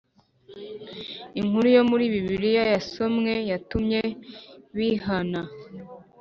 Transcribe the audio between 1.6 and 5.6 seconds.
yo muri bibiliya yasomwe yatumye bihana